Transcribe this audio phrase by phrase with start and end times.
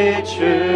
[0.00, 0.69] 비추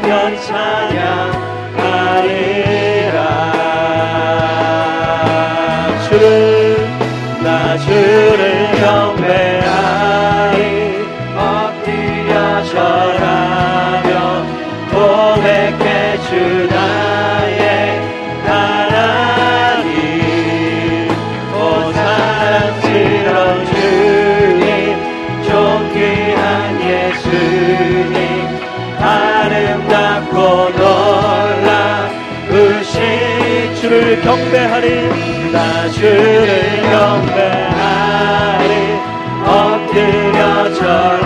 [0.00, 1.49] 높여 찬양
[36.00, 38.64] 주를 경배하리
[39.44, 41.19] 엎드려 절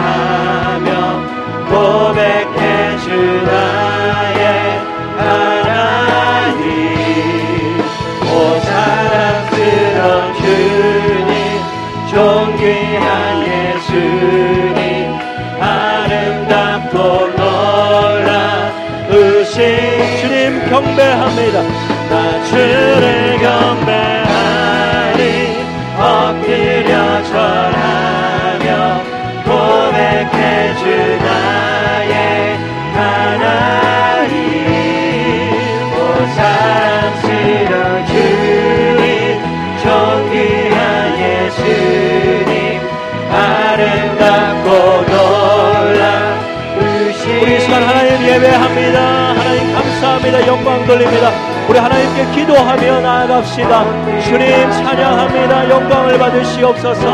[48.54, 49.31] 예배합니다.
[49.31, 50.47] 하나님 감사합니다.
[50.47, 51.31] 영광 돌립니다.
[51.69, 54.20] 우리 하나님께 기도하며 나아갑시다.
[54.22, 55.69] 주님 찬양합니다.
[55.69, 57.10] 영광을 받으시옵소서.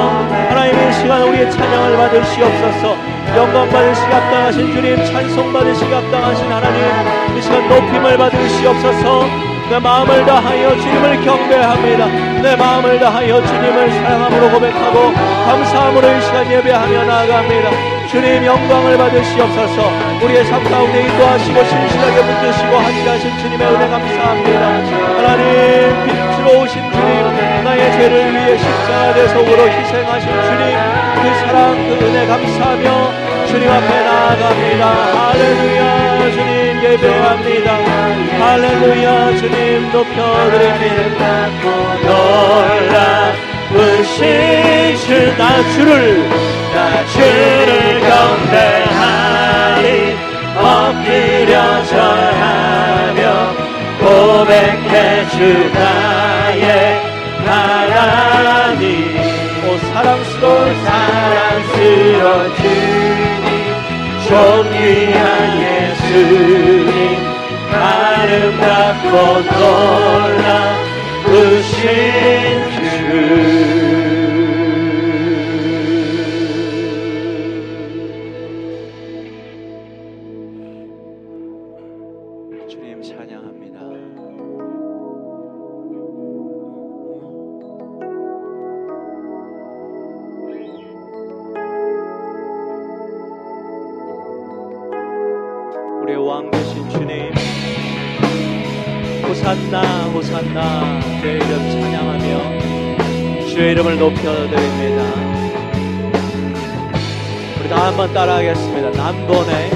[0.50, 2.96] 하나님의 시간 우리의 찬양을 받으시옵소서.
[3.36, 9.24] 영광 받으시기 합당하신 주님 찬송 받으시기 합당하신 하나님 이 시간 높임을 받으시옵소서.
[9.70, 12.06] 내 마음을 다하여 주님을 경배합니다.
[12.42, 15.12] 내 마음을 다하여 주님을 사랑함으로 고백하고
[15.46, 19.82] 감사함으로 이 시간 예배하며 나아갑니다 주님 영광을 받으시옵소서.
[20.24, 24.66] 우리의 삶 가운데 인도하시고 신실하게 붙드시고 함께하신 주님의 은혜 감사합니다.
[25.16, 30.76] 하나님 빛으로 오신 주님 나의 죄를 위해 십자가의 속으로 희생하신 주님
[31.22, 34.84] 그 사랑 그 은혜 감사하며 주님 앞에 나아갑니다.
[35.30, 37.68] 할렐루야 주님 예배합니다.
[38.40, 41.46] 할렐루야 주님 높여드립니다.
[42.02, 46.28] 놀라 우신 주나 주를
[46.74, 49.86] 나 주를 경배하리.
[50.56, 53.20] 엎드려 절하며
[54.00, 57.00] 고백해 주 나의
[57.46, 58.84] 하나님
[59.66, 63.48] 오 사랑스러운 사랑스러운 주님.
[64.28, 65.18] 존귀한
[65.62, 66.92] 예수님.
[67.72, 70.46] 아름답고 놀라
[71.26, 72.79] 우신
[73.20, 73.89] 주
[103.60, 105.04] 주의 이름을 높여드립니다.
[107.60, 108.90] 우리 다 한번 따라하겠습니다.
[108.92, 109.70] 남번의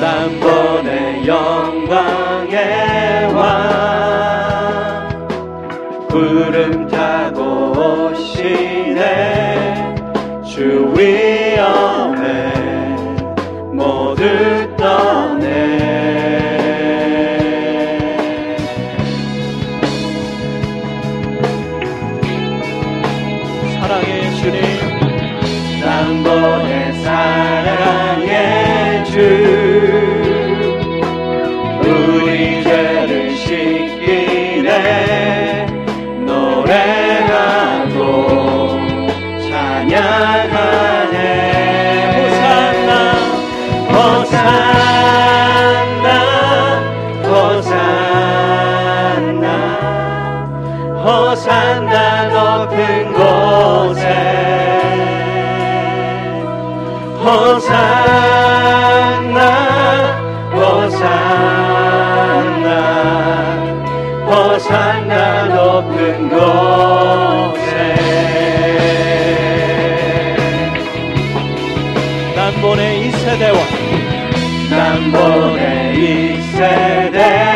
[0.00, 5.28] 남번의 영광의 왕
[6.08, 9.02] 구름 타고 오시네
[10.46, 12.54] 주 위엄에
[13.74, 14.63] 모든
[32.04, 32.53] Good.
[72.44, 73.58] 난번의 이 세대와.
[74.70, 77.53] 난번의 이 세대.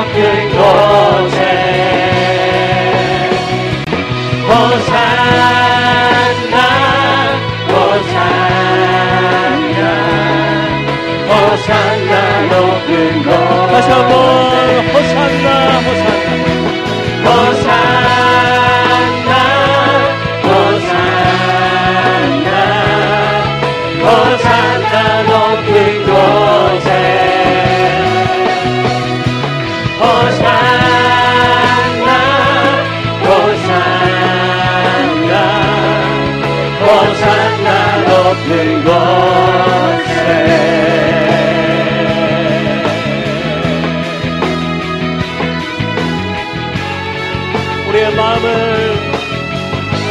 [0.00, 0.49] Okay.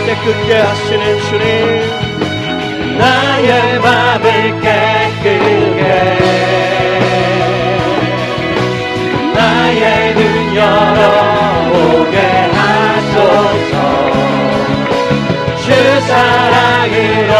[0.09, 1.47] 깨끗게 하시는 주님
[2.97, 6.19] 나의 맘을 깨끗게.
[9.33, 12.17] 나의 눈 열어보게
[12.53, 13.73] 하소서.
[15.63, 15.67] 주
[16.07, 17.33] 사랑으로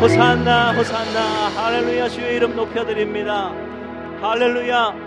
[0.00, 1.48] 호산나 호산나.
[1.56, 3.52] 할렐루야 주의 이름 높여드립니다.
[4.20, 5.03] 할렐루야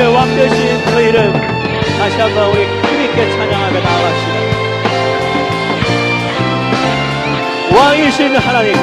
[0.00, 1.32] 우리의 왕 되신 그 이름
[1.98, 4.40] 다시 한번 우리 힘있게 찬양하며 나아갑시다.
[7.76, 8.74] 왕이신 하나님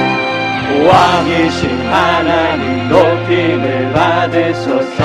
[0.88, 5.01] 왕이신 하나님 높임을 받으소서.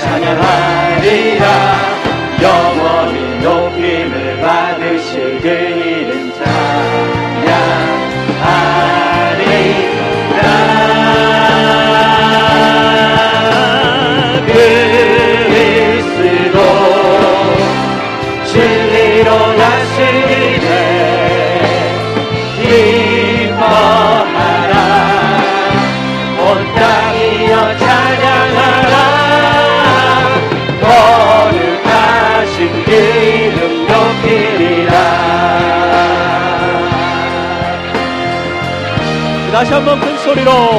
[0.00, 1.44] 찬양하리라.
[2.42, 5.48] 영원히 높임을 받으실 그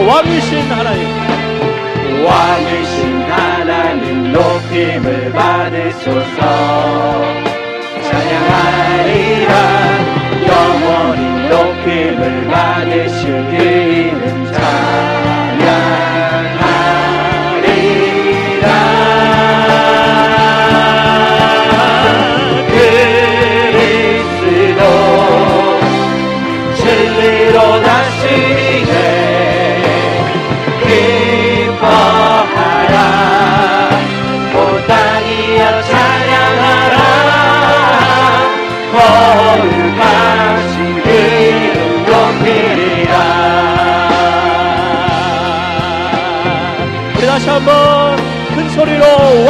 [0.07, 1.07] 왕이신 하나님.
[2.25, 6.39] 왕이신 하나님 높임을 받으소서.
[8.03, 9.53] 찬양하리라
[10.47, 15.14] 영원히 높임을 받으실 그 이름 찬.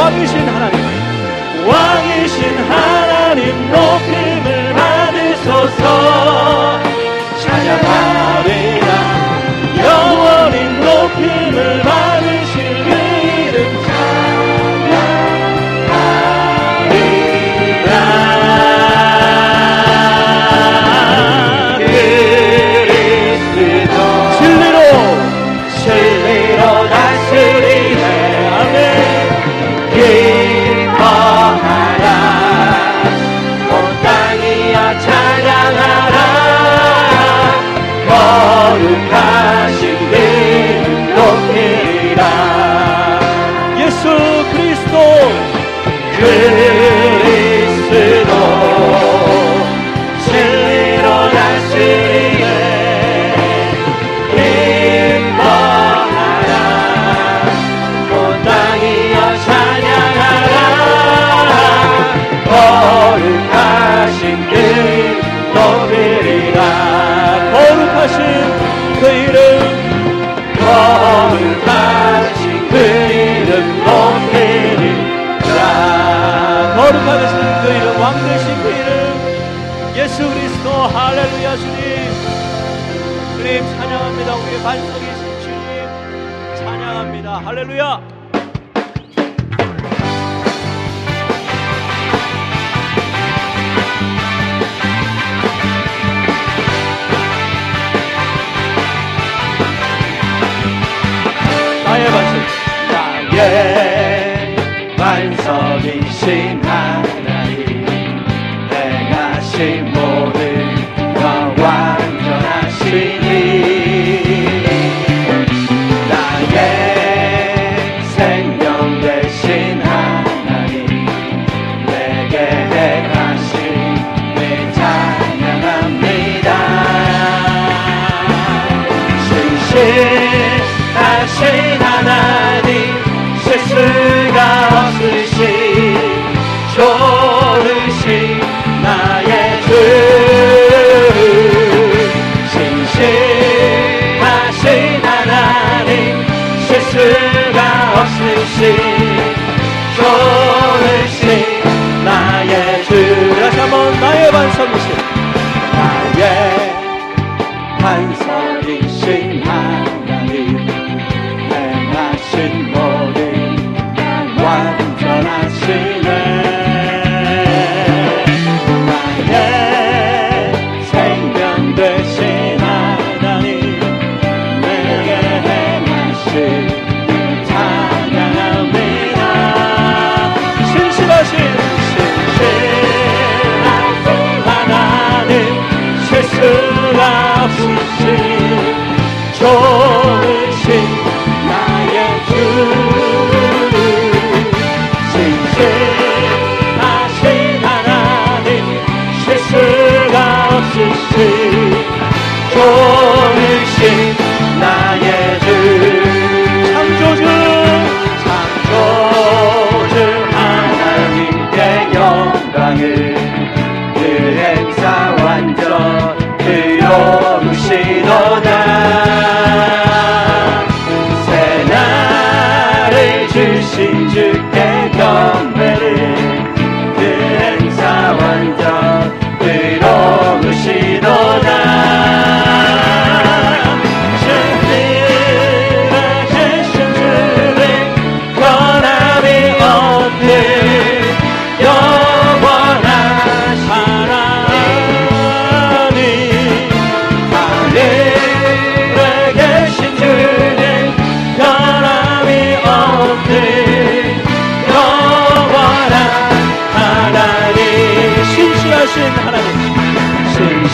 [0.08, 0.45] 他是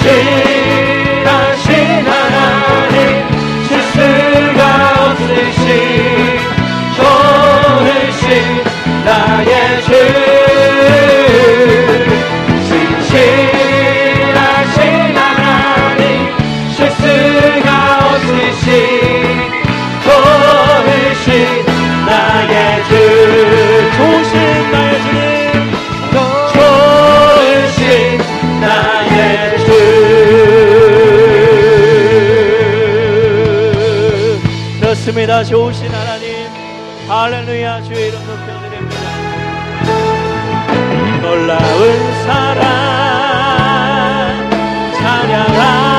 [0.03, 0.52] 신
[35.13, 36.49] 그렇습니다 좋으신 하나님
[37.07, 38.97] 할렐루야 주의 이름 높여드립니다.
[41.21, 42.63] 놀라운 사랑
[44.95, 45.92] 찬양하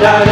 [0.00, 0.29] 십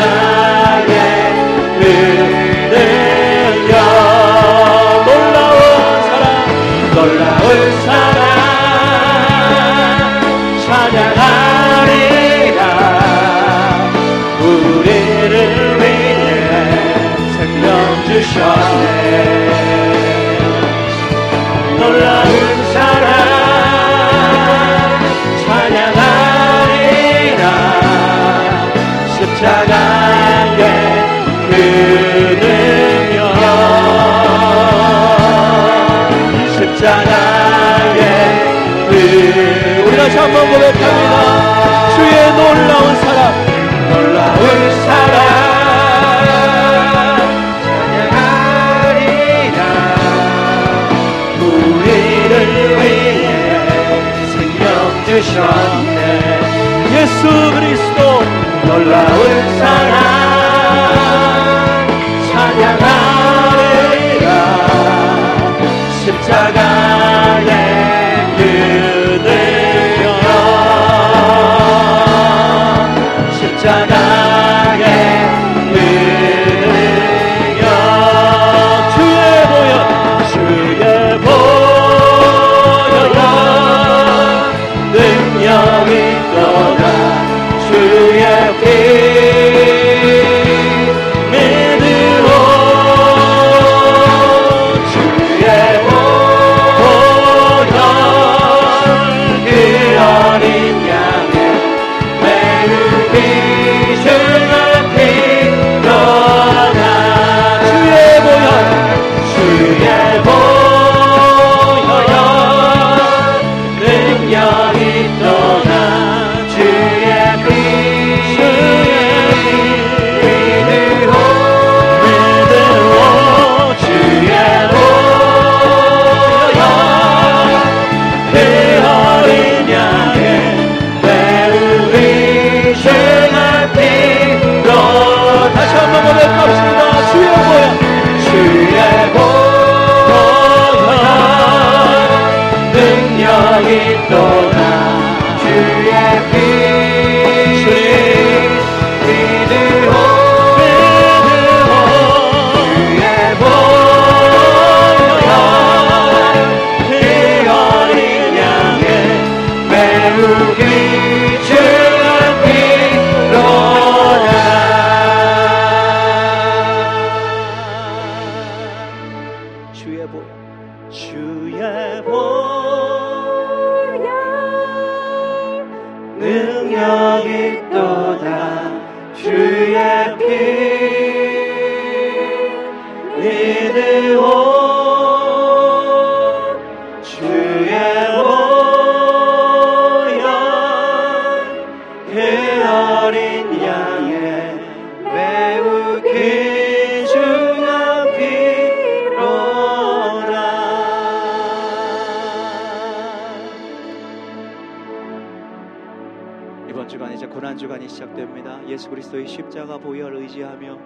[206.68, 208.60] 이번 주간 이제 고난 주간이 시작됩니다.
[208.68, 210.78] 예수 그리스도의 십자가 보혈 의지하며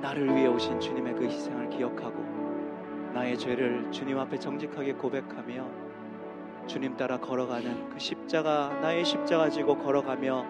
[0.00, 2.18] 나를 위해 오신 주님의 그 희생을 기억하고
[3.14, 5.64] 나의 죄를 주님 앞에 정직하게 고백하며
[6.66, 10.44] 주님 따라 걸어가는 그 십자가 나의 십자가 지고 걸어가며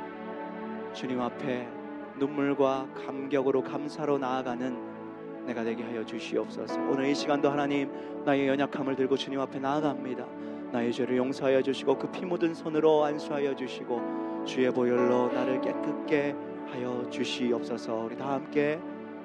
[0.95, 1.69] 주님 앞에
[2.17, 6.81] 눈물과 감격으로 감사로 나아가는 내가 되게 하여 주시옵소서.
[6.81, 7.91] 오늘 이 시간도 하나님
[8.25, 10.38] 나의 연약함을 들고 주님 앞에 나아갑니다.
[10.73, 16.35] 나의 죄를 용서하여 주시고 그 피 묻은 손으로 안수하여 주시고 주의 보혈로 나를 깨끗게
[16.71, 17.95] 하여 주시옵소서.
[18.05, 18.79] 우리 다 함께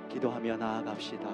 [0.10, 1.29] 기도하며 나아갑시다.